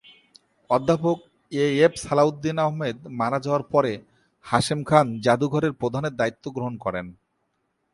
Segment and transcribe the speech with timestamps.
[0.69, 1.17] অধ্যাপক
[1.51, 3.93] A F Salahuddin Ahmed মারা যাওয়ার পরে
[4.45, 7.05] হাশেম খান জাদুঘরের প্রধানের দায়িত্ব গ্রহণ করেন।